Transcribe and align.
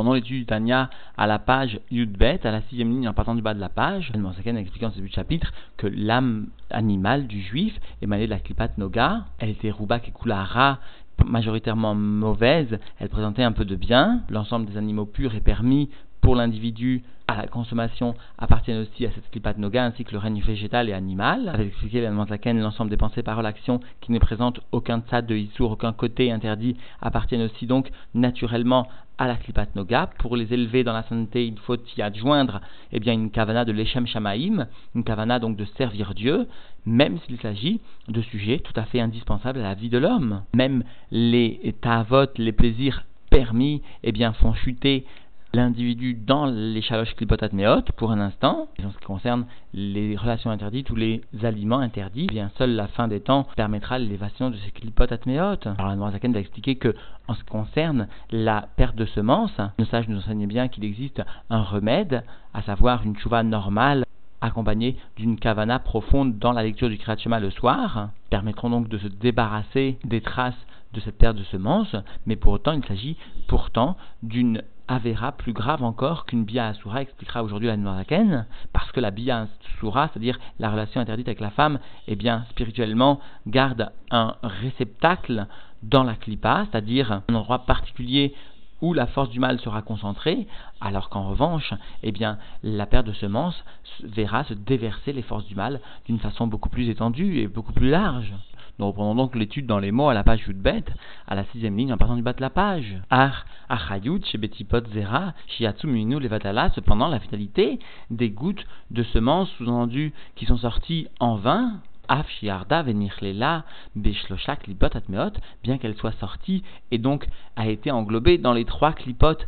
Reprenons 0.00 0.14
l'étude 0.14 0.38
du 0.38 0.46
Tanya 0.46 0.88
à 1.18 1.26
la 1.26 1.38
page 1.38 1.78
Yudbet, 1.90 2.40
à 2.44 2.50
la 2.50 2.62
sixième 2.62 2.88
ligne 2.88 3.06
en 3.06 3.12
partant 3.12 3.34
du 3.34 3.42
bas 3.42 3.52
de 3.52 3.60
la 3.60 3.68
page. 3.68 4.10
El 4.14 4.20
Morsaken 4.22 4.56
expliquant 4.56 4.88
dans 4.88 4.94
ce 4.94 5.06
chapitre 5.08 5.52
que 5.76 5.86
l'âme 5.86 6.46
animale 6.70 7.26
du 7.26 7.42
juif 7.42 7.78
émanée 8.00 8.24
de 8.24 8.30
la 8.30 8.38
Klipat 8.38 8.78
Noga, 8.78 9.26
elle 9.40 9.50
était 9.50 9.70
Rouba 9.70 10.00
Kekulara, 10.00 10.78
majoritairement 11.26 11.94
mauvaise, 11.94 12.78
elle 12.98 13.10
présentait 13.10 13.42
un 13.42 13.52
peu 13.52 13.66
de 13.66 13.76
bien. 13.76 14.22
L'ensemble 14.30 14.64
des 14.64 14.78
animaux 14.78 15.04
purs 15.04 15.34
est 15.34 15.42
permis 15.42 15.90
pour 16.20 16.36
l'individu 16.36 17.02
à 17.28 17.36
la 17.36 17.46
consommation 17.46 18.14
appartiennent 18.38 18.80
aussi 18.80 19.06
à 19.06 19.10
cette 19.12 19.30
klipat 19.30 19.54
noga 19.56 19.84
ainsi 19.84 20.04
que 20.04 20.12
le 20.12 20.18
règne 20.18 20.40
végétal 20.40 20.88
et 20.88 20.92
animal. 20.92 21.48
Avec 21.48 21.68
expliqué 21.68 22.06
l'ensemble 22.08 22.90
des 22.90 22.96
pensées, 22.96 23.22
paroles, 23.22 23.46
actions 23.46 23.80
qui 24.00 24.12
ne 24.12 24.18
présentent 24.18 24.60
aucun 24.72 25.00
tzad 25.00 25.26
de 25.26 25.36
issour, 25.36 25.72
aucun 25.72 25.92
côté 25.92 26.32
interdit 26.32 26.76
appartiennent 27.00 27.42
aussi 27.42 27.66
donc 27.66 27.90
naturellement 28.14 28.88
à 29.16 29.28
la 29.28 29.36
klipat 29.36 29.68
noga. 29.76 30.10
Pour 30.18 30.36
les 30.36 30.52
élever 30.52 30.82
dans 30.82 30.92
la 30.92 31.04
sainteté, 31.04 31.46
il 31.46 31.58
faut 31.58 31.76
y 31.96 32.02
adjoindre 32.02 32.60
eh 32.90 32.98
bien, 32.98 33.12
une 33.12 33.30
kavana 33.30 33.64
de 33.64 33.72
l'Echem 33.72 34.06
Shamaim, 34.06 34.66
une 34.94 35.04
kavana 35.04 35.38
donc 35.38 35.56
de 35.56 35.66
servir 35.76 36.14
Dieu, 36.14 36.48
même 36.86 37.18
s'il 37.20 37.38
s'agit 37.40 37.80
de 38.08 38.22
sujets 38.22 38.58
tout 38.58 38.72
à 38.74 38.84
fait 38.84 39.00
indispensables 39.00 39.60
à 39.60 39.62
la 39.62 39.74
vie 39.74 39.90
de 39.90 39.98
l'homme. 39.98 40.42
Même 40.54 40.82
les 41.12 41.76
tavot, 41.80 42.26
les 42.36 42.52
plaisirs 42.52 43.04
permis, 43.30 43.80
eh 44.02 44.12
bien, 44.12 44.32
font 44.32 44.52
chuter 44.54 45.04
l'individu 45.52 46.14
dans 46.14 46.46
les 46.46 46.82
chaloches 46.82 47.14
klipotat 47.14 47.48
meot 47.52 47.90
pour 47.92 48.12
un 48.12 48.20
instant, 48.20 48.68
en 48.84 48.90
ce 48.90 48.98
qui 48.98 49.04
concerne 49.04 49.46
les 49.74 50.16
relations 50.16 50.50
interdites 50.50 50.90
ou 50.90 50.96
les 50.96 51.22
aliments 51.42 51.80
interdits, 51.80 52.28
eh 52.30 52.34
bien 52.34 52.50
seule 52.56 52.74
la 52.74 52.86
fin 52.88 53.08
des 53.08 53.20
temps 53.20 53.46
permettra 53.56 53.98
l'élévation 53.98 54.50
de 54.50 54.56
ces 54.56 54.70
klipotat 54.70 55.18
meot. 55.26 55.66
Alors 55.66 55.88
la 55.88 55.96
Noirzaken 55.96 56.32
va 56.32 56.40
expliquer 56.40 56.76
que 56.76 56.94
en 57.26 57.34
ce 57.34 57.40
qui 57.40 57.50
concerne 57.50 58.06
la 58.30 58.68
perte 58.76 58.96
de 58.96 59.06
semences, 59.06 59.60
nos 59.78 59.86
sages 59.86 60.08
nous 60.08 60.18
enseignent 60.18 60.46
bien 60.46 60.68
qu'il 60.68 60.84
existe 60.84 61.22
un 61.48 61.62
remède, 61.62 62.24
à 62.54 62.62
savoir 62.62 63.04
une 63.04 63.16
chouva 63.16 63.42
normale 63.42 64.04
accompagnée 64.40 64.96
d'une 65.16 65.38
kavana 65.38 65.78
profonde 65.78 66.38
dans 66.38 66.52
la 66.52 66.62
lecture 66.62 66.88
du 66.88 66.96
Kriyat 66.96 67.40
le 67.40 67.50
soir, 67.50 68.10
permettront 68.30 68.70
donc 68.70 68.88
de 68.88 68.98
se 68.98 69.08
débarrasser 69.08 69.98
des 70.04 70.20
traces 70.20 70.54
de 70.92 71.00
cette 71.00 71.18
perte 71.18 71.36
de 71.36 71.44
semences, 71.44 71.94
mais 72.26 72.36
pour 72.36 72.52
autant 72.52 72.72
il 72.72 72.84
s'agit 72.84 73.16
pourtant 73.46 73.96
d'une 74.22 74.62
Avera 74.90 75.30
plus 75.30 75.52
grave 75.52 75.84
encore 75.84 76.26
qu'une 76.26 76.42
Bia 76.42 76.66
Asura, 76.66 77.00
expliquera 77.00 77.44
aujourd'hui 77.44 77.68
la 77.68 77.76
Noiraken, 77.76 78.44
parce 78.72 78.90
que 78.90 78.98
la 78.98 79.12
Bia 79.12 79.46
Asura, 79.76 80.08
c'est-à-dire 80.08 80.36
la 80.58 80.68
relation 80.68 81.00
interdite 81.00 81.28
avec 81.28 81.38
la 81.38 81.50
femme, 81.50 81.78
eh 82.08 82.16
bien, 82.16 82.44
spirituellement, 82.50 83.20
garde 83.46 83.92
un 84.10 84.34
réceptacle 84.42 85.46
dans 85.84 86.02
la 86.02 86.16
clipa, 86.16 86.66
c'est-à-dire 86.68 87.22
un 87.28 87.34
endroit 87.36 87.66
particulier 87.66 88.34
où 88.80 88.92
la 88.92 89.06
force 89.06 89.30
du 89.30 89.38
mal 89.38 89.60
sera 89.60 89.80
concentrée, 89.82 90.48
alors 90.80 91.08
qu'en 91.08 91.28
revanche, 91.28 91.72
eh 92.02 92.10
bien, 92.10 92.38
la 92.64 92.86
paire 92.86 93.04
de 93.04 93.12
semences 93.12 93.64
verra 94.02 94.42
se 94.42 94.54
déverser 94.54 95.12
les 95.12 95.22
forces 95.22 95.46
du 95.46 95.54
mal 95.54 95.80
d'une 96.06 96.18
façon 96.18 96.48
beaucoup 96.48 96.68
plus 96.68 96.88
étendue 96.88 97.38
et 97.38 97.46
beaucoup 97.46 97.72
plus 97.72 97.90
large. 97.90 98.34
Nous 98.78 98.86
reprenons 98.86 99.14
donc 99.14 99.34
l'étude 99.34 99.66
dans 99.66 99.78
les 99.78 99.92
mots 99.92 100.08
à 100.08 100.14
la 100.14 100.24
page 100.24 100.46
Yudbet, 100.46 100.84
à 101.26 101.34
la 101.34 101.44
sixième 101.46 101.76
ligne 101.76 101.92
en 101.92 101.96
partant 101.96 102.16
du 102.16 102.22
bas 102.22 102.32
de 102.32 102.40
la 102.40 102.50
page. 102.50 102.96
Ar, 103.10 103.44
achayut, 103.68 104.24
shebetipot 104.24 104.86
zera, 104.92 105.34
shiatsu 105.46 105.86
minu 105.86 106.18
levatala, 106.18 106.70
cependant 106.70 107.08
la 107.08 107.20
finalité 107.20 107.78
des 108.10 108.30
gouttes 108.30 108.64
de 108.90 109.02
semences 109.02 109.50
sous-entendues 109.58 110.12
qui 110.36 110.46
sont 110.46 110.58
sorties 110.58 111.08
en 111.20 111.36
vain, 111.36 111.80
Af 112.10 112.28
shiarda 112.28 112.82
venirlela 112.82 113.64
beshlosha 113.94 114.56
klipot 114.56 114.96
atmeot, 114.96 115.30
bien 115.62 115.78
qu'elle 115.78 115.94
soit 115.94 116.18
sortie 116.18 116.64
et 116.90 116.98
donc 116.98 117.28
a 117.54 117.68
été 117.68 117.92
englobée 117.92 118.36
dans 118.36 118.52
les 118.52 118.64
trois 118.64 118.92
clipotes 118.92 119.46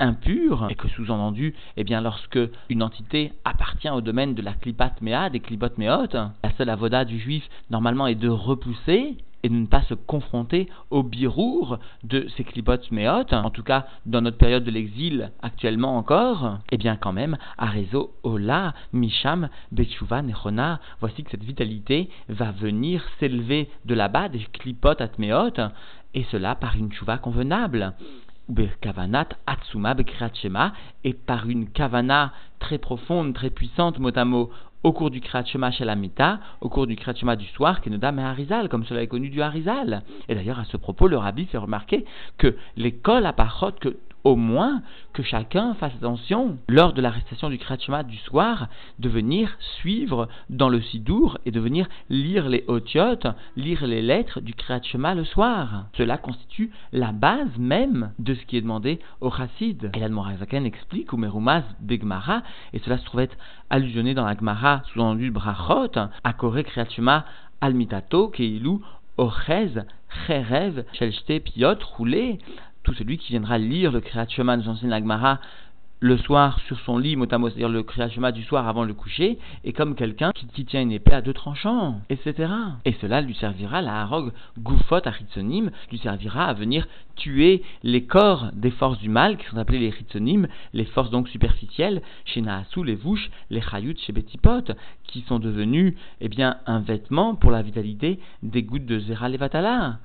impur, 0.00 0.66
et 0.70 0.74
que 0.74 0.88
sous-entendu, 0.88 1.54
eh 1.76 1.84
bien, 1.84 2.00
lorsque 2.00 2.38
une 2.68 2.82
entité 2.82 3.32
appartient 3.44 3.90
au 3.90 4.00
domaine 4.00 4.34
de 4.34 4.42
la 4.42 4.52
klipat 4.52 4.94
mea, 5.00 5.30
des 5.30 5.40
klipot 5.40 5.76
meot, 5.78 6.14
la 6.14 6.50
seule 6.56 6.70
avoda 6.70 7.04
du 7.04 7.18
juif, 7.18 7.48
normalement, 7.70 8.06
est 8.06 8.14
de 8.14 8.28
repousser 8.28 9.16
et 9.42 9.48
de 9.48 9.54
ne 9.54 9.66
pas 9.66 9.82
se 9.82 9.94
confronter 9.94 10.68
au 10.90 11.02
birour 11.02 11.78
de 12.04 12.26
ces 12.36 12.44
klipot 12.44 12.76
meot, 12.90 13.32
en 13.32 13.50
tout 13.50 13.62
cas 13.62 13.86
dans 14.06 14.20
notre 14.20 14.36
période 14.36 14.64
de 14.64 14.70
l'exil 14.70 15.32
actuellement 15.42 15.96
encore, 15.96 16.58
eh 16.70 16.76
bien 16.76 16.96
quand 16.96 17.12
même, 17.12 17.38
Arezo, 17.56 18.12
Ola, 18.22 18.74
Misham, 18.92 19.48
Betchuva, 19.72 20.22
Nechona, 20.22 20.80
voici 21.00 21.24
que 21.24 21.30
cette 21.30 21.44
vitalité 21.44 22.10
va 22.28 22.50
venir 22.52 23.02
s'élever 23.18 23.70
de 23.86 23.94
là-bas 23.94 24.28
des 24.28 24.40
klipot 24.52 25.00
atmeot, 25.00 25.54
et 26.12 26.24
cela 26.30 26.54
par 26.54 26.76
une 26.76 26.92
chouva 26.92 27.18
convenable 27.18 27.94
et 31.04 31.14
par 31.14 31.48
une 31.48 31.70
kavana 31.70 32.32
très 32.58 32.78
profonde, 32.78 33.34
très 33.34 33.50
puissante, 33.50 33.98
mot 33.98 34.10
à 34.14 34.24
mot, 34.24 34.50
au 34.82 34.92
cours 34.92 35.10
du 35.10 35.20
Kriyat 35.20 35.44
Shema 35.44 35.70
chez 35.70 35.84
au 36.60 36.68
cours 36.68 36.86
du 36.86 36.96
Kriyat 36.96 37.36
du 37.36 37.46
soir, 37.46 37.80
Kenodam 37.80 38.18
et 38.18 38.22
Harizal, 38.22 38.68
comme 38.68 38.84
cela 38.84 39.02
est 39.02 39.06
connu 39.08 39.28
du 39.28 39.42
Harizal. 39.42 40.02
Et 40.28 40.34
d'ailleurs, 40.34 40.58
à 40.58 40.64
ce 40.64 40.76
propos, 40.76 41.06
le 41.08 41.16
rabbi 41.16 41.46
fait 41.46 41.58
remarquer 41.58 42.04
que 42.38 42.56
l'école 42.76 43.26
à 43.26 43.32
Parot, 43.32 43.72
que 43.80 43.96
au 44.24 44.36
moins 44.36 44.82
que 45.12 45.22
chacun 45.22 45.74
fasse 45.74 45.94
attention, 45.96 46.58
lors 46.68 46.92
de 46.92 47.00
l'arrestation 47.00 47.50
du 47.50 47.58
Kriyat 47.58 48.02
du 48.02 48.16
soir, 48.18 48.68
de 48.98 49.08
venir 49.08 49.56
suivre 49.78 50.28
dans 50.48 50.68
le 50.68 50.80
Sidour 50.80 51.38
et 51.46 51.50
de 51.50 51.60
venir 51.60 51.88
lire 52.08 52.48
les 52.48 52.64
Otiotes, 52.68 53.26
lire 53.56 53.86
les 53.86 54.02
lettres 54.02 54.40
du 54.40 54.54
Kriyat 54.54 55.14
le 55.14 55.24
soir. 55.24 55.86
Cela 55.96 56.18
constitue 56.18 56.70
la 56.92 57.12
base 57.12 57.56
même 57.58 58.12
de 58.18 58.34
ce 58.34 58.44
qui 58.44 58.56
est 58.56 58.62
demandé 58.62 59.00
au 59.20 59.30
Chassid. 59.30 59.90
Et 59.94 60.00
l'Admorazaken 60.00 60.66
explique, 60.66 61.12
ou 61.12 61.16
Merumaz 61.16 61.64
Begmara, 61.80 62.42
et 62.72 62.78
cela 62.80 62.98
se 62.98 63.04
trouve 63.04 63.20
être 63.20 63.36
allusionné 63.70 64.14
dans 64.14 64.24
la 64.24 64.36
Gemara 64.36 64.82
sous-entendu 64.92 65.30
Brachot, 65.30 65.98
à 66.24 66.32
Koré 66.32 66.64
Kriyat 66.64 67.24
Almitato, 67.60 68.28
Keilou, 68.28 68.82
Ochez, 69.18 69.82
Cherev, 70.26 70.84
Shelchte, 70.92 71.40
Piot, 71.44 71.76
roulé, 71.96 72.38
celui 72.94 73.18
qui 73.18 73.32
viendra 73.32 73.58
lire 73.58 73.92
le 73.92 74.00
Kriyat 74.00 74.28
Shema, 74.28 74.56
nous 74.56 74.68
enseigne 74.68 74.90
l'Agmara, 74.90 75.40
le 76.02 76.16
soir 76.16 76.58
sur 76.60 76.80
son 76.80 76.96
lit, 76.96 77.14
motamo, 77.14 77.48
c'est-à-dire 77.48 77.68
le 77.68 77.82
Kriyat 77.82 78.08
Shema 78.08 78.32
du 78.32 78.42
soir 78.42 78.66
avant 78.66 78.84
le 78.84 78.94
coucher, 78.94 79.38
est 79.64 79.74
comme 79.74 79.94
quelqu'un 79.94 80.32
qui, 80.32 80.64
tient 80.64 80.80
une 80.80 80.92
épée 80.92 81.12
à 81.12 81.20
deux 81.20 81.34
tranchants, 81.34 82.00
etc. 82.08 82.50
Et 82.86 82.94
cela 83.02 83.20
lui 83.20 83.34
servira, 83.34 83.82
la 83.82 84.00
harog 84.00 84.32
goufot 84.58 85.00
Ritzonim, 85.04 85.70
lui 85.90 85.98
servira 85.98 86.46
à 86.46 86.54
venir 86.54 86.88
tuer 87.16 87.62
les 87.82 88.04
corps 88.04 88.50
des 88.54 88.70
forces 88.70 88.98
du 88.98 89.10
mal, 89.10 89.36
qui 89.36 89.44
sont 89.46 89.58
appelées 89.58 89.78
les 89.78 89.90
Ritzonim, 89.90 90.48
les 90.72 90.86
forces 90.86 91.10
donc 91.10 91.28
superficielles, 91.28 92.00
chez 92.24 92.40
Naasu, 92.40 92.82
les 92.82 92.94
Vouches, 92.94 93.30
les 93.50 93.60
Chayut, 93.60 93.96
chez 93.98 94.12
Betipot, 94.12 94.72
qui 95.04 95.20
sont 95.28 95.38
devenus, 95.38 95.94
eh 96.22 96.28
bien, 96.30 96.56
un 96.64 96.80
vêtement 96.80 97.34
pour 97.34 97.50
la 97.50 97.60
vitalité 97.60 98.20
des 98.42 98.62
gouttes 98.62 98.86
de 98.86 99.00
Zera 99.00 99.28
Levatala. 99.28 99.98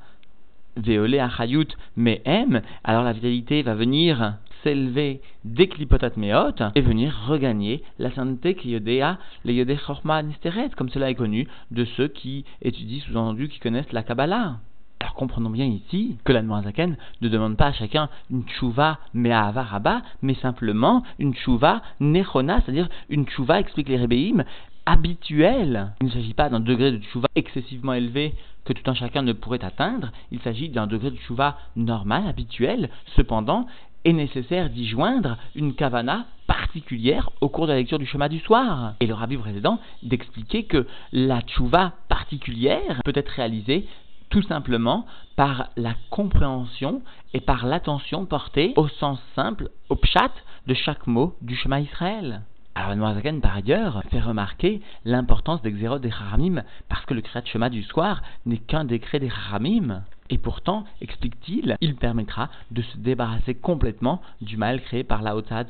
Veolé 0.77 1.19
Achayut 1.19 1.67
Mehem, 1.95 2.61
alors 2.83 3.03
la 3.03 3.13
vitalité 3.13 3.61
va 3.63 3.75
venir 3.75 4.35
s'élever 4.63 5.21
des 5.43 5.67
klipotat 5.67 6.11
meot 6.17 6.63
et 6.73 6.81
venir 6.81 7.15
regagner 7.27 7.83
la 7.99 8.11
sainteté 8.11 8.55
qui 8.55 8.71
yodea 8.71 9.17
les 9.43 9.53
yodé 9.53 9.77
chorma 9.77 10.23
nisteret, 10.23 10.69
comme 10.75 10.89
cela 10.89 11.09
est 11.09 11.15
connu 11.15 11.47
de 11.71 11.85
ceux 11.85 12.07
qui 12.07 12.45
étudient 12.61 13.01
sous-entendu, 13.01 13.47
qui 13.47 13.59
connaissent 13.59 13.93
la 13.93 14.03
Kabbalah. 14.03 14.57
Alors 15.01 15.13
comprenons 15.13 15.51
bien 15.51 15.65
ici 15.65 16.17
que 16.23 16.31
la 16.31 16.41
Zaken 16.63 16.97
ne 17.21 17.29
demande 17.29 17.57
pas 17.57 17.67
à 17.67 17.73
chacun 17.73 18.09
une 18.31 18.43
tchouva 18.43 18.97
me'avaraba, 19.13 20.01
mais 20.23 20.33
simplement 20.35 21.03
une 21.19 21.35
tchouva 21.35 21.81
nechona, 21.99 22.61
c'est-à-dire 22.61 22.89
une 23.09 23.25
tchouva, 23.25 23.59
explique 23.59 23.89
les 23.89 23.97
rébéim, 23.97 24.45
habituelle. 24.85 25.93
Il 26.01 26.07
ne 26.07 26.11
s'agit 26.11 26.33
pas 26.33 26.49
d'un 26.49 26.59
degré 26.59 26.91
de 26.91 26.97
tchouva 26.97 27.27
excessivement 27.35 27.93
élevé 27.93 28.33
que 28.65 28.73
tout 28.73 28.89
un 28.89 28.95
chacun 28.95 29.21
ne 29.21 29.33
pourrait 29.33 29.63
atteindre, 29.63 30.11
il 30.31 30.39
s'agit 30.39 30.69
d'un 30.69 30.87
degré 30.87 31.11
de 31.11 31.17
chouva 31.17 31.57
normal, 31.75 32.27
habituel, 32.27 32.89
cependant, 33.15 33.67
est 34.03 34.13
nécessaire 34.13 34.69
d'y 34.69 34.87
joindre 34.87 35.37
une 35.55 35.73
kavana 35.73 36.25
particulière 36.47 37.29
au 37.41 37.49
cours 37.49 37.67
de 37.67 37.71
la 37.71 37.77
lecture 37.77 37.99
du 37.99 38.05
chemin 38.05 38.27
du 38.27 38.39
soir. 38.39 38.93
Et 38.99 39.07
le 39.07 39.13
rabbi 39.13 39.37
précédent 39.37 39.79
d'expliquer 40.03 40.63
que 40.63 40.87
la 41.11 41.41
tchouva 41.41 41.93
particulière 42.09 43.01
peut 43.03 43.13
être 43.15 43.29
réalisée 43.29 43.87
tout 44.29 44.43
simplement 44.43 45.05
par 45.35 45.69
la 45.77 45.93
compréhension 46.09 47.01
et 47.33 47.39
par 47.39 47.65
l'attention 47.65 48.25
portée 48.25 48.73
au 48.75 48.87
sens 48.87 49.19
simple, 49.35 49.69
au 49.89 49.95
pshat 49.95 50.31
de 50.67 50.73
chaque 50.73 51.07
mot 51.07 51.35
du 51.41 51.55
chemin 51.55 51.79
Israël. 51.79 52.41
Alors 52.77 52.93
Noazaken, 52.93 53.39
par 53.39 53.55
ailleurs, 53.55 54.03
fait 54.11 54.19
remarquer 54.19 54.81
l'importance 55.05 55.61
des 55.61 55.71
xérotes 55.71 56.01
des 56.01 56.11
Haramim, 56.11 56.61
parce 56.89 57.05
que 57.05 57.13
le 57.13 57.21
Kriyat 57.21 57.45
Shema 57.45 57.69
du 57.69 57.83
soir 57.83 58.21
n'est 58.45 58.57
qu'un 58.57 58.83
décret 58.83 59.19
des 59.19 59.29
Haramim. 59.29 60.03
Et 60.29 60.37
pourtant, 60.37 60.83
explique-t-il, 61.01 61.77
il 61.79 61.95
permettra 61.95 62.49
de 62.71 62.81
se 62.81 62.97
débarrasser 62.97 63.55
complètement 63.55 64.21
du 64.41 64.57
mal 64.57 64.81
créé 64.81 65.03
par 65.03 65.21
la 65.21 65.37
Hotzat 65.37 65.65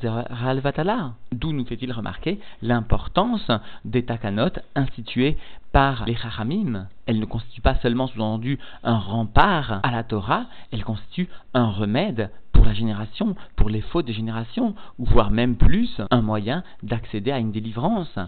Vatala. 0.60 1.12
D'où 1.30 1.52
nous 1.52 1.66
fait-il 1.66 1.92
remarquer 1.92 2.40
l'importance 2.60 3.52
des 3.84 4.04
takanot 4.04 4.58
instituées 4.74 5.36
par 5.72 6.06
les 6.06 6.16
Haramim. 6.24 6.88
Elle 7.04 7.20
ne 7.20 7.26
constitue 7.26 7.60
pas 7.60 7.74
seulement 7.76 8.06
sous-entendu 8.06 8.58
un 8.82 8.98
rempart 8.98 9.80
à 9.82 9.90
la 9.90 10.02
Torah, 10.02 10.46
elle 10.72 10.84
constitue 10.84 11.28
un 11.52 11.70
remède 11.70 12.30
la 12.66 12.74
génération, 12.74 13.34
pour 13.56 13.70
les 13.70 13.80
fautes 13.80 14.06
des 14.06 14.12
générations, 14.12 14.74
ou 14.98 15.04
voire 15.06 15.30
même 15.30 15.56
plus, 15.56 16.00
un 16.10 16.22
moyen 16.22 16.62
d'accéder 16.82 17.30
à 17.30 17.38
une 17.38 17.52
délivrance. 17.52 18.18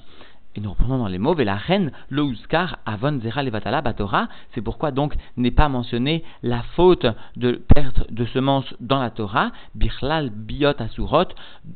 Et 0.54 0.60
nous 0.60 0.70
reprenons 0.70 0.98
dans 0.98 1.08
les 1.08 1.18
mots, 1.18 1.34
la 1.34 1.56
reine, 1.56 1.92
le 2.08 2.24
Uskar, 2.24 2.78
Avon 2.86 3.20
Zera 3.20 3.42
Levatala 3.42 3.82
Batora. 3.82 4.28
C'est 4.54 4.62
pourquoi 4.62 4.90
donc 4.90 5.14
n'est 5.36 5.50
pas 5.50 5.68
mentionné 5.68 6.24
la 6.42 6.62
faute 6.74 7.06
de 7.36 7.60
perte 7.74 8.10
de 8.10 8.24
semences 8.26 8.74
dans 8.80 8.98
la 8.98 9.10
Torah, 9.10 9.52
Birlal 9.74 10.30
Biot 10.30 10.80
Asurot, 10.80 11.28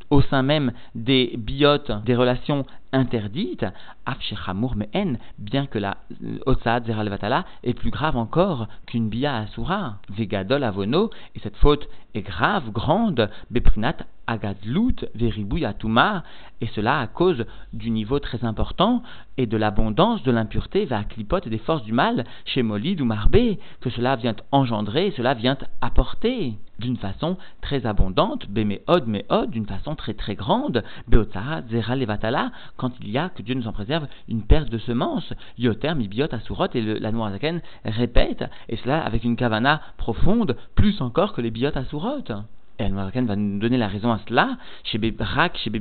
au 0.09 0.21
sein 0.21 0.41
même 0.41 0.73
des 0.95 1.35
biotes, 1.37 1.91
des 2.03 2.15
relations 2.15 2.65
interdites, 2.91 3.65
Afshechamour 4.05 4.75
Mehen, 4.75 5.17
bien 5.37 5.65
que 5.65 5.79
la 5.79 5.97
Otsaad 6.45 6.85
Zera 6.85 7.03
Levatala 7.03 7.45
est 7.63 7.73
plus 7.73 7.91
grave 7.91 8.17
encore 8.17 8.67
qu'une 8.85 9.09
Bia 9.09 9.35
Asura, 9.37 9.97
Vegadol 10.09 10.63
Avono, 10.63 11.09
et 11.35 11.39
cette 11.39 11.57
faute 11.57 11.87
est 12.15 12.21
grave, 12.21 12.71
grande, 12.71 13.29
Beprinat 13.49 13.97
Agadlut 14.27 15.05
Veribouy 15.15 15.65
Atuma, 15.65 16.23
et 16.61 16.67
cela 16.67 16.99
à 16.99 17.07
cause 17.07 17.45
du 17.73 17.89
niveau 17.89 18.19
très 18.19 18.45
important 18.45 19.03
et 19.37 19.45
de 19.45 19.57
l'abondance 19.57 20.23
de 20.23 20.31
l'impureté 20.31 20.85
va 20.85 21.03
clipote 21.03 21.47
des 21.47 21.57
forces 21.57 21.83
du 21.83 21.91
mal 21.91 22.23
chez 22.45 22.63
Molid 22.63 23.01
ou 23.01 23.05
Marbé, 23.05 23.59
que 23.81 23.89
cela 23.89 24.15
vient 24.15 24.35
engendrer, 24.51 25.13
cela 25.17 25.33
vient 25.33 25.57
apporter 25.81 26.53
d'une 26.79 26.97
façon 26.97 27.37
très 27.61 27.85
abondante, 27.85 28.49
Béméod, 28.49 29.07
Méod, 29.07 29.49
d'une 29.49 29.65
façon 29.65 29.95
très 29.95 30.13
très 30.13 30.35
grande, 30.35 30.83
Beotara, 31.07 31.61
Zera, 31.69 31.95
Levatala, 31.95 32.51
quand 32.77 32.91
il 33.01 33.09
y 33.09 33.17
a, 33.17 33.29
que 33.29 33.41
Dieu 33.41 33.55
nous 33.55 33.67
en 33.67 33.73
préserve, 33.73 34.07
une 34.27 34.43
perte 34.43 34.69
de 34.69 34.77
semences, 34.77 35.33
Yoter, 35.57 35.95
Mibiot, 35.95 36.33
Asurot, 36.33 36.67
et 36.73 36.81
le, 36.81 36.97
la 36.97 37.11
Noirzaken 37.11 37.61
répète, 37.85 38.45
et 38.69 38.77
cela 38.77 39.03
avec 39.03 39.23
une 39.23 39.35
kavana 39.35 39.81
profonde, 39.97 40.57
plus 40.75 41.01
encore 41.01 41.33
que 41.33 41.41
les 41.41 41.51
Biot 41.51 41.77
Asurot. 41.77 42.23
Et 42.79 42.83
al 42.83 42.93
va 42.93 43.35
nous 43.35 43.59
donner 43.59 43.77
la 43.77 43.87
raison 43.87 44.11
à 44.11 44.19
cela. 44.27 44.57
Chez 44.83 44.99
chez 44.99 45.71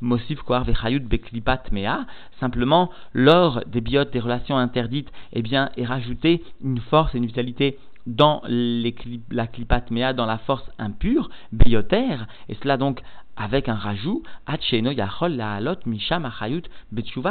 Mosif 0.00 0.42
Koar 0.42 0.64
Vechayut 0.64 1.00
Beklipat 1.00 1.64
Mea. 1.72 2.06
Simplement, 2.38 2.90
lors 3.14 3.64
des 3.66 3.80
Biot, 3.80 4.04
des 4.04 4.20
relations 4.20 4.56
interdites, 4.56 5.10
eh 5.32 5.42
bien, 5.42 5.70
est 5.76 5.84
rajouté 5.84 6.44
une 6.62 6.78
force 6.78 7.14
et 7.14 7.18
une 7.18 7.26
vitalité 7.26 7.78
dans 8.06 8.42
la 8.48 9.46
klipat 9.46 9.90
mea, 9.90 10.14
dans 10.14 10.24
la 10.24 10.38
force 10.38 10.70
impure, 10.78 11.28
biotaire, 11.52 12.26
et 12.48 12.54
cela 12.54 12.78
donc 12.78 13.02
avec 13.36 13.68
un 13.68 13.74
rajout, 13.74 14.22
Yachol 14.70 15.42
Misham 15.86 16.30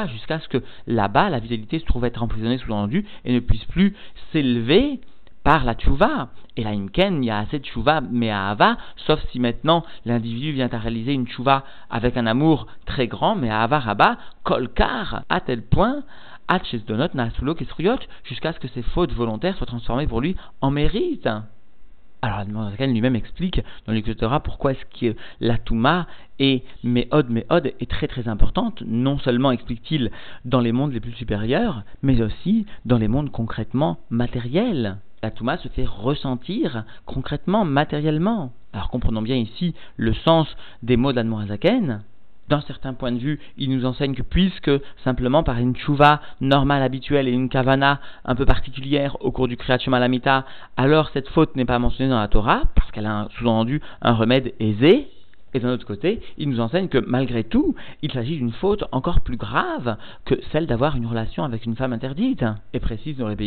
jusqu'à 0.07 0.39
ce 0.39 0.47
que 0.47 0.63
là-bas 0.85 1.29
la 1.29 1.39
vitalité 1.39 1.79
se 1.79 1.85
trouve 1.85 2.05
être 2.05 2.23
emprisonnée 2.23 2.59
sous-entendu 2.59 3.05
et 3.25 3.33
ne 3.33 3.39
puisse 3.39 3.65
plus 3.65 3.95
s'élever 4.31 5.01
par 5.47 5.63
la 5.63 5.75
tchouva. 5.75 6.27
Et 6.57 6.63
là, 6.65 6.71
imken, 6.71 7.23
il 7.23 7.27
y 7.27 7.29
a 7.29 7.37
assez 7.37 7.59
de 7.59 7.63
tchouva, 7.63 8.01
mais 8.01 8.29
à 8.29 8.49
Ava, 8.49 8.75
sauf 8.97 9.21
si 9.31 9.39
maintenant 9.39 9.85
l'individu 10.03 10.51
vient 10.51 10.67
à 10.69 10.77
réaliser 10.77 11.13
une 11.13 11.25
tchouva 11.25 11.63
avec 11.89 12.17
un 12.17 12.27
amour 12.27 12.67
très 12.85 13.07
grand, 13.07 13.37
mais 13.37 13.49
à 13.49 13.61
Ava 13.61 13.79
Rabba, 13.79 14.17
kolkar, 14.43 15.23
à 15.29 15.39
tel 15.39 15.61
point, 15.61 16.03
donot 16.85 17.07
jusqu'à 18.25 18.51
ce 18.51 18.59
que 18.59 18.67
ses 18.67 18.81
fautes 18.81 19.13
volontaires 19.13 19.55
soient 19.55 19.67
transformées 19.67 20.05
pour 20.05 20.19
lui 20.19 20.35
en 20.59 20.69
mérite. 20.69 21.29
Alors, 22.21 22.39
Admorazakan 22.39 22.87
lui-même 22.87 23.15
explique 23.15 23.61
dans 23.85 23.93
l'Écriture 23.93 24.41
pourquoi 24.43 24.73
est-ce 24.73 24.99
que 24.99 25.17
la 25.39 25.57
Touma 25.57 26.07
et 26.39 26.65
Méhod, 26.83 27.29
Méhod 27.29 27.67
est 27.79 27.89
très 27.89 28.09
très 28.09 28.27
importante, 28.27 28.83
non 28.85 29.17
seulement 29.17 29.51
explique-t-il 29.51 30.11
dans 30.43 30.59
les 30.59 30.73
mondes 30.73 30.91
les 30.91 30.99
plus 30.99 31.13
supérieurs, 31.13 31.83
mais 32.01 32.21
aussi 32.21 32.65
dans 32.83 32.97
les 32.97 33.07
mondes 33.07 33.31
concrètement 33.31 33.99
matériels 34.09 34.97
la 35.23 35.31
Touma 35.31 35.57
se 35.57 35.67
fait 35.67 35.85
ressentir 35.85 36.83
concrètement, 37.05 37.65
matériellement. 37.65 38.51
Alors 38.73 38.89
comprenons 38.89 39.21
bien 39.21 39.35
ici 39.35 39.73
le 39.95 40.13
sens 40.13 40.47
des 40.83 40.97
mots 40.97 41.13
d'Admorazaken. 41.13 42.03
D'un 42.49 42.61
certain 42.61 42.93
point 42.93 43.11
de 43.11 43.17
vue, 43.17 43.39
il 43.57 43.69
nous 43.71 43.85
enseigne 43.85 44.15
que 44.15 44.21
puisque 44.21 44.71
simplement 45.03 45.43
par 45.43 45.57
une 45.57 45.75
chouva 45.75 46.21
normale, 46.39 46.81
habituelle 46.81 47.27
et 47.27 47.31
une 47.31 47.49
kavana 47.49 47.99
un 48.23 48.35
peu 48.35 48.45
particulière 48.45 49.17
au 49.19 49.31
cours 49.31 49.49
du 49.49 49.57
Kriyat 49.57 49.79
Malamita, 49.87 50.45
alors 50.77 51.09
cette 51.09 51.27
faute 51.27 51.57
n'est 51.57 51.65
pas 51.65 51.79
mentionnée 51.79 52.09
dans 52.09 52.19
la 52.19 52.29
Torah, 52.29 52.61
parce 52.73 52.89
qu'elle 52.91 53.05
a 53.05 53.27
sous-entendu 53.37 53.81
un 54.01 54.13
remède 54.13 54.53
aisé, 54.61 55.09
et 55.57 55.59
d'un 55.59 55.73
autre 55.73 55.87
côté, 55.87 56.21
il 56.37 56.49
nous 56.49 56.59
enseigne 56.59 56.87
que 56.87 56.99
malgré 56.99 57.43
tout, 57.43 57.73
il 58.03 58.11
s'agit 58.11 58.37
d'une 58.37 58.51
faute 58.51 58.83
encore 58.91 59.21
plus 59.21 59.37
grave 59.37 59.97
que 60.23 60.35
celle 60.51 60.67
d'avoir 60.67 60.95
une 60.95 61.07
relation 61.07 61.43
avec 61.43 61.65
une 61.65 61.75
femme 61.75 61.93
interdite. 61.93 62.45
Et 62.73 62.79
précise 62.79 63.17
dans 63.17 63.27
les 63.27 63.37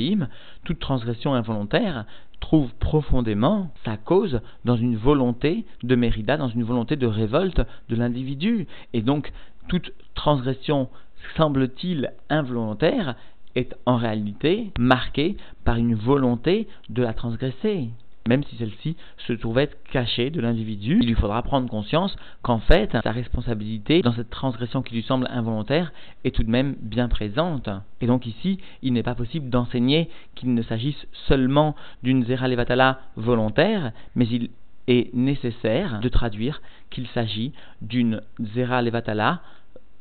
toute 0.65 0.81
transgression 0.81 1.35
involontaire 1.35 2.07
trouve 2.41 2.73
profondément 2.81 3.71
sa 3.85 3.97
cause 3.97 4.41
dans 4.65 4.77
une 4.77 4.97
volonté 4.97 5.65
de 5.85 5.95
mérida, 5.95 6.37
dans 6.37 6.49
une 6.49 6.65
volonté 6.65 6.97
de 6.97 7.07
révolte 7.07 7.61
de 7.89 7.97
l'individu. 7.97 8.67
Et 8.93 9.03
donc, 9.03 9.31
toute 9.69 9.93
transgression, 10.15 10.89
semble-t-il, 11.37 12.13
involontaire, 12.29 13.15
est 13.55 13.77
en 13.87 13.97
réalité 13.97 14.73
marquée 14.79 15.37
par 15.65 15.77
une 15.77 15.95
volonté 15.95 16.67
de 16.89 17.03
la 17.03 17.13
transgresser 17.13 17.91
même 18.31 18.45
si 18.45 18.55
celle-ci 18.55 18.97
se 19.27 19.33
trouvait 19.33 19.69
cachée 19.91 20.31
de 20.31 20.41
l'individu, 20.41 20.99
il 21.01 21.09
lui 21.09 21.17
faudra 21.17 21.43
prendre 21.43 21.69
conscience 21.69 22.15
qu'en 22.43 22.61
fait, 22.61 22.97
sa 23.03 23.11
responsabilité 23.11 24.03
dans 24.03 24.13
cette 24.13 24.31
transgression 24.31 24.83
qui 24.83 24.95
lui 24.95 25.03
semble 25.03 25.27
involontaire 25.31 25.93
est 26.23 26.33
tout 26.33 26.45
de 26.45 26.51
même 26.51 26.77
bien 26.81 27.09
présente. 27.09 27.69
Et 28.01 28.07
donc 28.07 28.27
ici, 28.27 28.61
il 28.83 28.93
n'est 28.93 29.03
pas 29.03 29.17
possible 29.17 29.51
d'enseigner 29.51 30.09
qu'il 30.37 30.55
ne 30.55 30.63
s'agisse 30.63 31.09
seulement 31.27 31.75
d'une 32.05 32.25
Zera 32.25 32.47
Levatala 32.47 33.01
volontaire, 33.17 33.91
mais 34.15 34.29
il 34.29 34.51
est 34.87 35.13
nécessaire 35.13 35.99
de 35.99 36.09
traduire 36.09 36.63
qu'il 36.91 37.09
s'agit 37.09 37.53
d'une 37.83 38.21
Zera 38.55 38.81
Levatala 38.81 39.41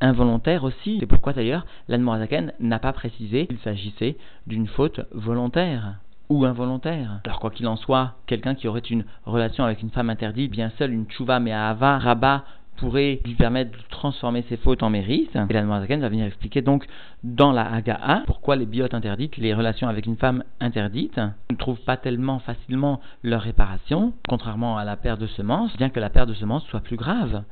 involontaire 0.02 0.66
aussi. 0.66 0.98
C'est 1.00 1.08
pourquoi 1.08 1.34
d'ailleurs 1.34 1.66
l'Anmorazaken 1.88 2.54
n'a 2.60 2.78
pas 2.78 2.94
précisé 2.94 3.48
qu'il 3.48 3.58
s'agissait 3.58 4.18
d'une 4.46 4.68
faute 4.68 5.02
volontaire 5.14 5.96
ou 6.30 6.46
involontaire. 6.46 7.22
Alors 7.26 7.40
quoi 7.40 7.50
qu'il 7.50 7.68
en 7.68 7.76
soit, 7.76 8.14
quelqu'un 8.28 8.56
qui 8.56 8.68
aurait 8.68 8.80
une 8.80 9.04
relation 9.26 9.64
avec 9.64 9.82
une 9.82 9.90
femme 9.90 10.10
interdite, 10.10 10.52
bien 10.52 10.72
seul 10.78 10.94
une 10.94 11.06
tchouva 11.06 11.40
mais 11.40 11.52
à 11.52 11.70
Ava, 11.70 11.98
Rabat, 11.98 12.44
pourrait 12.78 13.20
lui 13.26 13.36
permettre 13.36 13.72
de 13.72 13.84
transformer 13.90 14.44
ses 14.48 14.56
fautes 14.56 14.84
en 14.84 14.90
mérite. 14.90 15.36
Et 15.50 15.54
la 15.54 15.64
Noirzaken 15.64 16.00
va 16.00 16.10
venir 16.10 16.26
expliquer 16.26 16.62
donc 16.62 16.86
dans 17.24 17.52
la 17.52 17.70
Hagaa 17.70 18.24
pourquoi 18.26 18.56
les 18.56 18.66
biotes 18.66 18.94
interdites, 18.94 19.38
les 19.38 19.54
relations 19.54 19.90
avec 19.90 20.06
une 20.06 20.16
femme 20.16 20.44
interdite, 20.62 21.20
ne 21.50 21.56
trouvent 21.58 21.82
pas 21.82 21.98
tellement 21.98 22.40
facilement 22.40 23.02
leur 23.22 23.42
réparation, 23.42 24.14
contrairement 24.28 24.78
à 24.78 24.86
la 24.86 24.96
paire 24.96 25.18
de 25.18 25.28
semences, 25.28 25.76
bien 25.78 25.90
que 25.90 26.00
la 26.00 26.10
paire 26.10 26.28
de 26.28 26.34
semences 26.34 26.64
soit 26.68 26.80
plus 26.80 26.96
grave. 26.96 27.44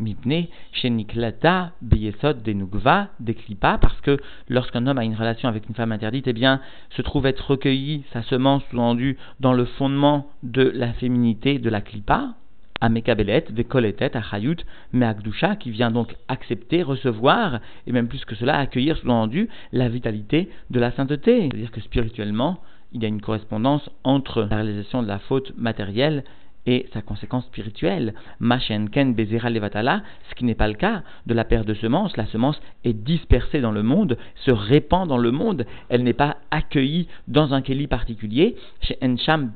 Mipne, 0.00 0.48
Sheniklata, 0.72 1.72
Beyesod, 1.82 2.42
Denugva, 2.42 3.08
Deklipa, 3.20 3.78
parce 3.78 4.00
que 4.00 4.18
lorsqu'un 4.48 4.86
homme 4.86 4.98
a 4.98 5.04
une 5.04 5.14
relation 5.14 5.48
avec 5.48 5.68
une 5.68 5.74
femme 5.74 5.92
interdite, 5.92 6.26
eh 6.26 6.32
bien, 6.32 6.60
se 6.90 7.02
trouve 7.02 7.26
être 7.26 7.50
recueilli 7.50 8.04
sa 8.12 8.22
semence 8.22 8.62
sous-endue 8.70 9.18
dans 9.40 9.52
le 9.52 9.64
fondement 9.64 10.28
de 10.42 10.62
la 10.62 10.92
féminité 10.94 11.58
de 11.58 11.70
la 11.70 11.80
Klipa, 11.80 12.34
Amekabelet, 12.80 13.44
Vekoletet, 13.50 14.16
Achayut, 14.16 14.56
Meakdusha, 14.92 15.56
qui 15.56 15.70
vient 15.70 15.90
donc 15.90 16.16
accepter, 16.28 16.82
recevoir, 16.82 17.60
et 17.86 17.92
même 17.92 18.08
plus 18.08 18.24
que 18.24 18.34
cela, 18.34 18.56
accueillir 18.58 18.96
sous-entendu 18.96 19.48
la 19.72 19.88
vitalité 19.88 20.48
de 20.70 20.80
la 20.80 20.90
sainteté. 20.92 21.42
C'est-à-dire 21.42 21.70
que 21.70 21.80
spirituellement, 21.82 22.58
il 22.92 23.02
y 23.02 23.04
a 23.04 23.08
une 23.08 23.20
correspondance 23.20 23.88
entre 24.02 24.42
la 24.42 24.56
réalisation 24.56 25.02
de 25.02 25.08
la 25.08 25.18
faute 25.18 25.52
matérielle 25.56 26.24
et 26.66 26.86
sa 26.92 27.02
conséquence 27.02 27.46
spirituelle. 27.46 28.14
Machenken 28.38 29.14
bezera 29.14 29.50
levatala, 29.50 30.02
ce 30.28 30.34
qui 30.34 30.44
n'est 30.44 30.54
pas 30.54 30.68
le 30.68 30.74
cas 30.74 31.02
de 31.26 31.34
la 31.34 31.44
paire 31.44 31.64
de 31.64 31.74
semences. 31.74 32.16
La 32.16 32.26
semence 32.26 32.60
est 32.84 32.92
dispersée 32.92 33.60
dans 33.60 33.72
le 33.72 33.82
monde, 33.82 34.18
se 34.36 34.50
répand 34.50 35.08
dans 35.08 35.18
le 35.18 35.30
monde. 35.30 35.66
Elle 35.88 36.02
n'est 36.02 36.12
pas 36.12 36.36
accueillie 36.50 37.08
dans 37.28 37.54
un 37.54 37.62
keli 37.62 37.86
particulier. 37.86 38.56
Chez 38.82 38.98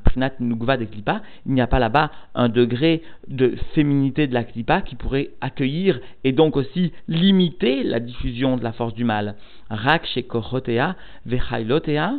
Prinat 0.03 0.31
de 0.39 0.85
Klipa, 0.85 1.21
il 1.45 1.53
n'y 1.53 1.61
a 1.61 1.67
pas 1.67 1.79
là-bas 1.79 2.11
un 2.33 2.49
degré 2.49 3.01
de 3.27 3.55
féminité 3.73 4.27
de 4.27 4.33
la 4.33 4.43
Klipa 4.43 4.81
qui 4.81 4.95
pourrait 4.95 5.29
accueillir 5.41 5.99
et 6.23 6.31
donc 6.31 6.57
aussi 6.57 6.91
limiter 7.07 7.83
la 7.83 7.99
diffusion 7.99 8.57
de 8.57 8.63
la 8.63 8.71
force 8.71 8.93
du 8.93 9.03
mal. 9.03 9.35
Rak 9.69 10.05
chez 10.05 10.23
Korotea, 10.23 10.95
Vechailotea, 11.25 12.15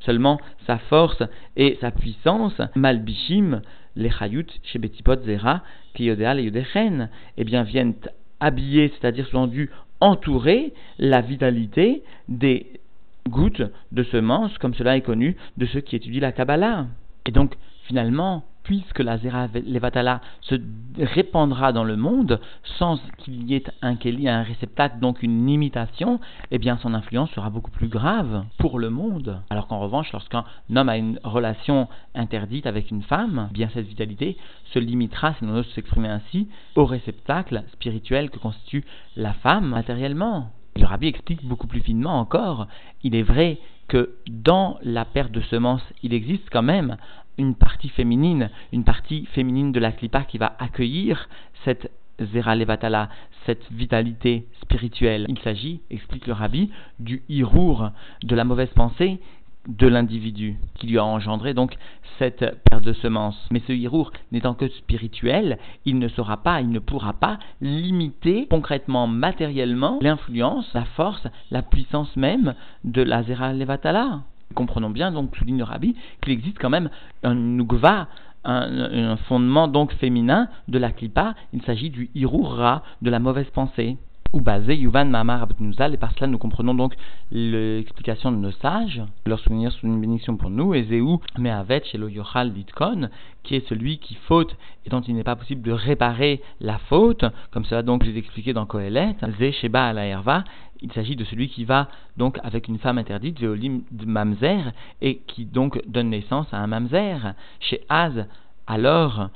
seulement 0.00 0.40
sa 0.66 0.78
force 0.78 1.22
et 1.56 1.78
sa 1.80 1.90
puissance, 1.90 2.60
Malbishim, 2.74 3.62
les 3.96 4.10
chayut 4.10 4.46
chez 4.62 4.78
Betipot 4.78 5.22
Zera, 5.24 5.62
Kiyodea 5.94 6.34
les 6.34 6.44
Yudechen, 6.44 7.08
eh 7.36 7.44
bien 7.44 7.62
viennent 7.62 7.94
habiller, 8.40 8.88
c'est-à-dire 8.88 9.26
sous-entendu 9.26 9.70
entourer 10.00 10.72
la 10.98 11.20
vitalité 11.20 12.02
des 12.28 12.80
gouttes 13.28 13.62
de 13.92 14.02
semences, 14.04 14.56
comme 14.58 14.74
cela 14.74 14.96
est 14.96 15.02
connu 15.02 15.36
de 15.56 15.66
ceux 15.66 15.80
qui 15.80 15.96
étudient 15.96 16.22
la 16.22 16.32
Kabbalah. 16.32 16.86
Et 17.26 17.32
donc, 17.32 17.54
finalement, 17.84 18.44
puisque 18.70 19.00
la 19.00 19.18
Zera 19.18 19.48
Levatala 19.66 20.20
se 20.42 20.54
répandra 20.96 21.72
dans 21.72 21.82
le 21.82 21.96
monde 21.96 22.40
sans 22.78 23.00
qu'il 23.18 23.42
y 23.50 23.56
ait 23.56 23.64
un 23.82 23.96
Keli, 23.96 24.28
un 24.28 24.44
réceptacle, 24.44 25.00
donc 25.00 25.24
une 25.24 25.48
imitation, 25.48 26.20
eh 26.52 26.58
bien 26.58 26.78
son 26.78 26.94
influence 26.94 27.32
sera 27.32 27.50
beaucoup 27.50 27.72
plus 27.72 27.88
grave 27.88 28.44
pour 28.58 28.78
le 28.78 28.88
monde. 28.88 29.42
Alors 29.50 29.66
qu'en 29.66 29.80
revanche, 29.80 30.12
lorsqu'un 30.12 30.44
homme 30.72 30.88
a 30.88 30.96
une 30.98 31.18
relation 31.24 31.88
interdite 32.14 32.68
avec 32.68 32.92
une 32.92 33.02
femme, 33.02 33.48
eh 33.50 33.54
bien 33.54 33.68
cette 33.74 33.88
vitalité 33.88 34.36
se 34.72 34.78
limitera, 34.78 35.34
si 35.34 35.44
l'on 35.44 35.56
ose 35.56 35.68
s'exprimer 35.74 36.06
ainsi, 36.06 36.46
au 36.76 36.84
réceptacle 36.84 37.64
spirituel 37.72 38.30
que 38.30 38.38
constitue 38.38 38.84
la 39.16 39.32
femme 39.32 39.66
matériellement. 39.66 40.52
Le 40.76 40.86
rabbi 40.86 41.08
explique 41.08 41.44
beaucoup 41.44 41.66
plus 41.66 41.80
finement 41.80 42.20
encore, 42.20 42.68
il 43.02 43.16
est 43.16 43.24
vrai 43.24 43.58
que 43.88 44.14
dans 44.28 44.78
la 44.84 45.04
perte 45.04 45.32
de 45.32 45.40
semences, 45.40 45.82
il 46.04 46.14
existe 46.14 46.48
quand 46.50 46.62
même 46.62 46.96
une 47.40 47.54
partie 47.54 47.88
féminine, 47.88 48.50
une 48.72 48.84
partie 48.84 49.26
féminine 49.32 49.72
de 49.72 49.80
la 49.80 49.92
clipa 49.92 50.22
qui 50.22 50.38
va 50.38 50.54
accueillir 50.58 51.28
cette 51.64 51.90
Zera 52.20 52.54
Levatala, 52.54 53.08
cette 53.46 53.64
vitalité 53.72 54.46
spirituelle. 54.60 55.24
Il 55.28 55.38
s'agit, 55.38 55.80
explique 55.90 56.26
le 56.26 56.34
rabbi, 56.34 56.70
du 56.98 57.22
hirour, 57.28 57.90
de 58.22 58.36
la 58.36 58.44
mauvaise 58.44 58.68
pensée 58.74 59.20
de 59.68 59.86
l'individu 59.86 60.56
qui 60.74 60.86
lui 60.86 60.98
a 60.98 61.04
engendré 61.04 61.52
donc 61.52 61.76
cette 62.18 62.44
perte 62.70 62.84
de 62.84 62.92
semences. 62.92 63.48
Mais 63.50 63.62
ce 63.66 63.72
hirour 63.72 64.12
n'étant 64.32 64.54
que 64.54 64.68
spirituel, 64.68 65.58
il 65.84 65.98
ne 65.98 66.08
saura 66.08 66.42
pas, 66.42 66.60
il 66.60 66.70
ne 66.70 66.78
pourra 66.78 67.14
pas 67.14 67.38
limiter 67.60 68.46
concrètement, 68.50 69.06
matériellement, 69.06 69.98
l'influence, 70.02 70.70
la 70.74 70.84
force, 70.84 71.26
la 71.50 71.62
puissance 71.62 72.14
même 72.16 72.54
de 72.84 73.02
la 73.02 73.22
Zera 73.22 73.52
Levatala. 73.52 74.22
Comprenons 74.54 74.90
bien, 74.90 75.12
donc, 75.12 75.36
souligne 75.36 75.62
rabbi, 75.62 75.94
qu'il 76.20 76.32
existe 76.32 76.58
quand 76.58 76.70
même 76.70 76.90
un 77.22 77.34
nugva, 77.34 78.08
un, 78.44 79.16
fondement 79.28 79.68
donc 79.68 79.92
féminin 79.94 80.48
de 80.68 80.78
la 80.78 80.90
klipa. 80.90 81.34
Il 81.52 81.62
s'agit 81.62 81.90
du 81.90 82.10
hirura, 82.14 82.82
de 83.02 83.10
la 83.10 83.18
mauvaise 83.18 83.50
pensée. 83.50 83.96
Ou 84.32 84.40
basé 84.40 84.76
Yuvan 84.76 85.06
Mamar 85.06 85.48
et 85.92 85.96
par 85.96 86.12
cela 86.12 86.26
nous 86.28 86.38
comprenons 86.38 86.74
donc 86.74 86.94
l'explication 87.32 88.30
de 88.30 88.36
nos 88.36 88.52
sages, 88.52 89.02
leur 89.26 89.40
souvenir 89.40 89.72
sous 89.72 89.86
une 89.86 90.00
bénédiction 90.00 90.36
pour 90.36 90.50
nous, 90.50 90.72
et 90.74 90.84
Zéou 90.84 91.20
Mehavet 91.36 91.82
Shelo 91.84 92.08
Yochal 92.08 92.52
Litkon, 92.52 93.08
qui 93.42 93.56
est 93.56 93.68
celui 93.68 93.98
qui 93.98 94.14
faute 94.14 94.56
et 94.86 94.90
dont 94.90 95.00
il 95.00 95.16
n'est 95.16 95.24
pas 95.24 95.34
possible 95.34 95.62
de 95.62 95.72
réparer 95.72 96.40
la 96.60 96.78
faute, 96.78 97.24
comme 97.50 97.64
cela 97.64 97.82
donc 97.82 98.04
je 98.04 98.10
expliqué 98.10 98.52
dans 98.52 98.66
Kohelet, 98.66 99.16
Zé 99.38 99.50
Sheba 99.52 99.86
Ala 99.86 100.44
il 100.82 100.92
s'agit 100.92 101.16
de 101.16 101.24
celui 101.24 101.48
qui 101.48 101.64
va 101.64 101.88
donc 102.16 102.38
avec 102.42 102.68
une 102.68 102.78
femme 102.78 102.98
interdite, 102.98 103.40
Veolim 103.40 103.82
de 103.90 104.06
Mamzer, 104.06 104.72
et 105.02 105.18
qui 105.26 105.44
donc 105.44 105.80
donne 105.86 106.10
naissance 106.10 106.46
à 106.52 106.58
un 106.58 106.66
Mamzer. 106.66 107.34
Chez 107.60 107.82
Az, 107.88 108.26
alors, 108.66 109.28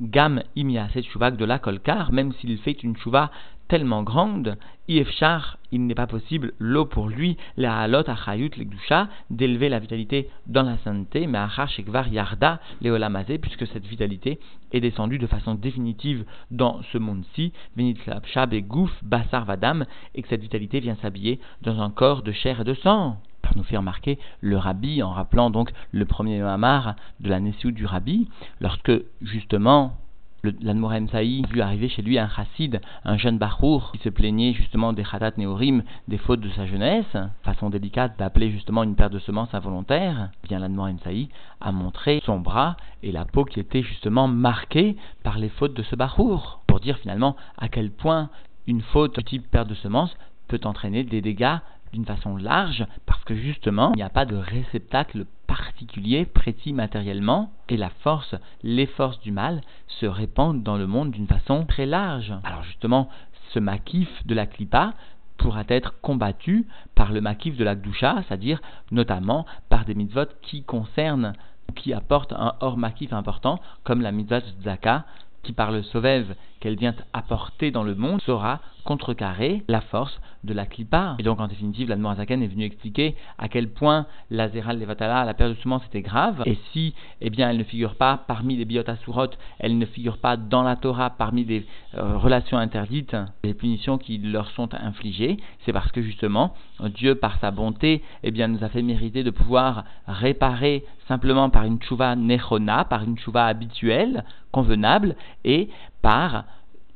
Gam 0.00 0.42
imia 0.56 0.88
cette 0.92 1.06
chouva 1.06 1.30
de 1.30 1.44
la 1.44 1.58
kolkar, 1.58 2.12
même 2.12 2.32
s'il 2.34 2.56
fait 2.58 2.82
une 2.84 2.96
chouva 2.96 3.30
tellement 3.68 4.02
grande, 4.02 4.56
Ifchar, 4.88 5.58
il 5.70 5.86
n'est 5.86 5.94
pas 5.94 6.06
possible, 6.06 6.52
l'eau 6.58 6.86
pour 6.86 7.08
lui, 7.08 7.36
la 7.58 7.78
halot 7.78 8.08
achayut 8.08 8.50
legdusha, 8.56 9.08
d'élever 9.28 9.68
la 9.68 9.78
vitalité 9.78 10.30
dans 10.46 10.62
la 10.62 10.78
sainteté, 10.78 11.26
mais 11.26 11.38
achar 11.38 11.68
shekvar 11.68 12.08
yarda 12.08 12.60
leolamazé, 12.80 13.36
puisque 13.38 13.66
cette 13.66 13.86
vitalité 13.86 14.40
est 14.72 14.80
descendue 14.80 15.18
de 15.18 15.26
façon 15.26 15.54
définitive 15.54 16.24
dans 16.50 16.80
ce 16.90 16.98
monde-ci, 16.98 17.52
venit 17.76 17.96
shab 18.32 18.54
et 18.54 18.62
gouf, 18.62 18.92
basar 19.04 19.44
vadam, 19.44 19.84
et 20.14 20.22
que 20.22 20.28
cette 20.28 20.42
vitalité 20.42 20.80
vient 20.80 20.96
s'habiller 20.96 21.38
dans 21.62 21.80
un 21.80 21.90
corps 21.90 22.22
de 22.22 22.32
chair 22.32 22.62
et 22.62 22.64
de 22.64 22.74
sang. 22.74 23.18
Nous 23.56 23.62
fait 23.62 23.76
remarquer 23.76 24.18
le 24.40 24.56
rabbi 24.56 25.02
en 25.02 25.10
rappelant 25.10 25.50
donc 25.50 25.70
le 25.92 26.04
premier 26.04 26.40
mamar 26.40 26.96
de 27.20 27.28
la 27.28 27.40
Nessiout 27.40 27.72
du 27.72 27.86
rabbi, 27.86 28.28
lorsque 28.60 28.92
justement 29.22 29.96
l'Anmorem 30.44 31.08
Saï 31.08 31.42
vu 31.50 31.60
arriver 31.60 31.88
chez 31.88 32.02
lui 32.02 32.18
un 32.18 32.28
chassid, 32.28 32.80
un 33.04 33.16
jeune 33.16 33.38
bachour, 33.38 33.92
qui 33.92 33.98
se 33.98 34.08
plaignait 34.08 34.52
justement 34.52 34.92
des 34.92 35.02
khatat 35.02 35.32
néorim, 35.36 35.82
des 36.06 36.18
fautes 36.18 36.40
de 36.40 36.50
sa 36.50 36.66
jeunesse, 36.66 37.16
façon 37.42 37.70
délicate 37.70 38.18
d'appeler 38.18 38.50
justement 38.50 38.82
une 38.82 38.94
paire 38.94 39.10
de 39.10 39.18
semences 39.18 39.54
involontaire, 39.54 40.30
eh 40.44 40.48
bien 40.48 40.58
l'Anmorem 40.58 40.98
Saï 41.00 41.28
a 41.60 41.72
montré 41.72 42.22
son 42.24 42.38
bras 42.38 42.76
et 43.02 43.12
la 43.12 43.24
peau 43.24 43.44
qui 43.44 43.60
était 43.60 43.82
justement 43.82 44.28
marquée 44.28 44.96
par 45.22 45.38
les 45.38 45.48
fautes 45.48 45.74
de 45.74 45.82
ce 45.82 45.96
bachour, 45.96 46.60
pour 46.66 46.80
dire 46.80 46.98
finalement 46.98 47.36
à 47.56 47.68
quel 47.68 47.90
point 47.90 48.30
une 48.66 48.82
faute 48.82 49.24
type 49.24 49.50
paire 49.50 49.66
de 49.66 49.74
semences 49.74 50.16
peut 50.46 50.60
entraîner 50.64 51.04
des 51.04 51.20
dégâts 51.20 51.58
d'une 51.92 52.04
façon 52.04 52.36
large, 52.36 52.86
parce 53.06 53.24
que 53.24 53.34
justement, 53.34 53.92
il 53.94 53.96
n'y 53.96 54.02
a 54.02 54.10
pas 54.10 54.26
de 54.26 54.36
réceptacle 54.36 55.24
particulier, 55.48 56.26
précis 56.26 56.72
matériellement, 56.72 57.50
et 57.68 57.76
la 57.76 57.90
force, 57.90 58.36
les 58.62 58.86
forces 58.86 59.18
du 59.20 59.32
mal 59.32 59.60
se 59.88 60.06
répandent 60.06 60.62
dans 60.62 60.76
le 60.76 60.86
monde 60.86 61.10
d'une 61.10 61.26
façon 61.26 61.64
très 61.66 61.86
large. 61.86 62.32
Alors 62.44 62.62
justement, 62.62 63.08
ce 63.52 63.58
maquif 63.58 64.08
de 64.26 64.34
la 64.34 64.46
clipa 64.46 64.94
pourra 65.38 65.64
être 65.68 66.00
combattu 66.00 66.66
par 66.94 67.12
le 67.12 67.20
maquif 67.20 67.56
de 67.56 67.64
la 67.64 67.74
gdusha, 67.74 68.22
c'est-à-dire 68.26 68.60
notamment 68.92 69.46
par 69.68 69.84
des 69.84 69.94
mitzvot 69.94 70.26
qui 70.42 70.62
concernent, 70.62 71.32
qui 71.74 71.92
apportent 71.92 72.32
un 72.32 72.54
hors 72.60 72.76
maquif 72.76 73.12
important, 73.12 73.60
comme 73.84 74.02
la 74.02 74.12
mitzvah 74.12 74.40
Zaka, 74.62 75.04
qui 75.42 75.52
par 75.52 75.70
le 75.70 75.82
sauvève 75.82 76.34
qu'elle 76.60 76.76
vient 76.76 76.94
apporter 77.12 77.70
dans 77.70 77.84
le 77.84 77.94
monde 77.94 78.20
saura 78.22 78.60
contrecarrer 78.88 79.64
la 79.68 79.82
force 79.82 80.18
de 80.44 80.54
la 80.54 80.64
clipa. 80.64 81.14
Et 81.18 81.22
donc 81.22 81.40
en 81.40 81.46
définitive, 81.46 81.90
la 81.90 82.10
Azaken 82.10 82.42
est 82.42 82.46
venue 82.46 82.64
expliquer 82.64 83.16
à 83.36 83.50
quel 83.50 83.68
point 83.68 84.06
la 84.30 84.48
Zeral 84.48 84.78
Levatala, 84.78 85.26
la 85.26 85.34
perte 85.34 85.50
de 85.50 85.60
semences, 85.60 85.84
était 85.84 86.00
grave. 86.00 86.42
Et 86.46 86.56
si, 86.72 86.94
eh 87.20 87.28
bien, 87.28 87.50
elle 87.50 87.58
ne 87.58 87.64
figure 87.64 87.96
pas 87.96 88.24
parmi 88.26 88.56
les 88.56 88.64
biotasurotes, 88.64 89.38
elle 89.58 89.76
ne 89.76 89.84
figure 89.84 90.16
pas 90.16 90.38
dans 90.38 90.62
la 90.62 90.74
Torah 90.74 91.10
parmi 91.10 91.44
les 91.44 91.66
euh, 91.96 92.16
relations 92.16 92.56
interdites, 92.56 93.14
les 93.44 93.52
punitions 93.52 93.98
qui 93.98 94.16
leur 94.16 94.48
sont 94.52 94.72
infligées, 94.72 95.36
c'est 95.66 95.74
parce 95.74 95.92
que 95.92 96.00
justement, 96.00 96.54
Dieu, 96.80 97.14
par 97.14 97.38
sa 97.40 97.50
bonté, 97.50 98.02
eh 98.22 98.30
bien, 98.30 98.48
nous 98.48 98.64
a 98.64 98.70
fait 98.70 98.80
mériter 98.80 99.22
de 99.22 99.30
pouvoir 99.30 99.84
réparer 100.06 100.82
simplement 101.08 101.50
par 101.50 101.64
une 101.64 101.82
chouva 101.82 102.16
nechona, 102.16 102.86
par 102.86 103.02
une 103.02 103.18
chouva 103.18 103.44
habituelle, 103.44 104.24
convenable, 104.50 105.14
et 105.44 105.68
par 106.00 106.46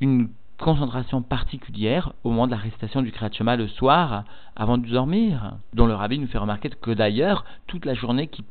une 0.01 0.31
concentration 0.59 1.23
particulière 1.23 2.13
au 2.25 2.31
moment 2.31 2.47
de 2.47 2.53
la 2.53 2.57
récitation 2.57 3.03
du 3.03 3.13
Kriyat 3.13 3.57
le 3.57 3.69
soir 3.69 4.25
avant 4.57 4.79
de 4.79 4.87
dormir, 4.87 5.55
dont 5.75 5.87
le 5.87 5.95
rabbi 5.95 6.19
nous 6.19 6.29
fait 6.29 6.39
remarquer 6.39 6.71
que 6.71 6.91
d'ailleurs 6.91 7.45
toute 7.67 7.85
la 7.85 7.95
journée 7.95 8.29
qui 8.29 8.45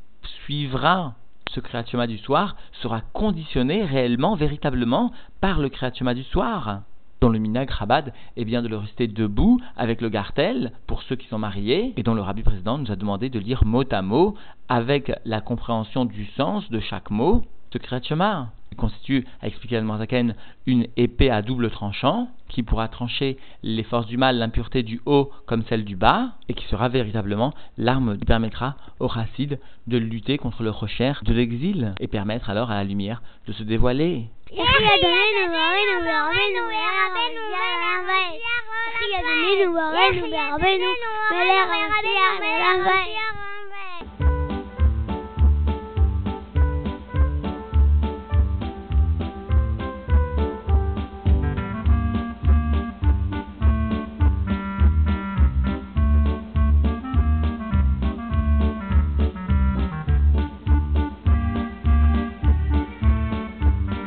suivra 0.43 1.15
ce 1.51 1.60
Kriyat 1.60 2.08
du 2.08 2.17
soir 2.17 2.55
sera 2.81 3.01
conditionnée 3.13 3.84
réellement, 3.84 4.36
véritablement 4.36 5.12
par 5.39 5.60
le 5.60 5.70
Kriyat 5.70 6.13
du 6.13 6.24
soir. 6.24 6.81
Dont 7.22 7.29
le 7.29 7.38
minag 7.38 7.70
Rabad 7.70 8.13
est 8.36 8.46
bien 8.46 8.63
de 8.63 8.67
le 8.67 8.77
rester 8.77 9.08
debout 9.08 9.62
avec 9.77 10.01
le 10.01 10.10
gartel 10.10 10.72
pour 10.88 11.03
ceux 11.03 11.15
qui 11.15 11.27
sont 11.27 11.38
mariés, 11.38 11.93
et 11.96 12.01
dont 12.01 12.15
le 12.15 12.22
rabbi 12.22 12.41
président 12.41 12.79
nous 12.79 12.91
a 12.91 12.96
demandé 12.96 13.29
de 13.29 13.38
lire 13.38 13.63
mot 13.63 13.84
à 13.91 14.01
mot 14.01 14.36
avec 14.70 15.12
la 15.24 15.39
compréhension 15.39 16.05
du 16.05 16.25
sens 16.38 16.67
de 16.72 16.79
chaque 16.79 17.12
mot 17.12 17.43
ce 17.72 17.77
Kriyat 17.77 18.48
constitue, 18.75 19.25
a 19.42 19.48
expliqué 19.48 19.82
Zaken, 19.82 20.36
une 20.66 20.88
épée 20.98 21.30
à 21.30 21.42
double 21.42 21.70
tranchant 21.72 22.30
qui 22.50 22.63
pourra 22.63 22.88
trancher 22.88 23.38
les 23.63 23.84
forces 23.84 24.08
du 24.08 24.18
mal, 24.18 24.38
l'impureté 24.38 24.84
du 24.84 25.01
haut 25.06 25.32
comme 25.46 25.63
celle 25.63 25.86
du 25.86 25.96
bas, 25.96 26.32
et 26.50 26.54
qui 26.54 26.66
sera 26.66 26.90
véritablement 26.90 27.54
l'arme 27.78 28.18
qui 28.18 28.25
permettra 28.25 28.75
au 29.00 29.08
chassid 29.10 29.60
de 29.88 29.98
lutter 29.98 30.38
contre 30.38 30.63
le 30.63 30.70
rocher 30.70 31.13
de 31.24 31.34
l'exil 31.34 31.94
et 32.00 32.08
permettre 32.08 32.50
alors 32.50 32.72
à 32.72 32.75
la 32.75 32.84
lumière 32.84 33.22
de 33.48 33.54
se 33.54 33.63
dévoiler. 33.63 34.30